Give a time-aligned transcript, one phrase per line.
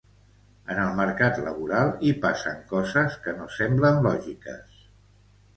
[0.75, 4.85] En el mercat laboral, hi passen coses que no semblen lògiques.